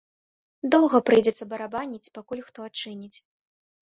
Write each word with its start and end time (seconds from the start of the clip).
Доўга 0.75 1.01
прыйдзецца 1.09 1.47
барабаніць, 1.53 2.13
пакуль 2.19 2.45
хто 2.49 2.59
адчыніць. 2.71 3.15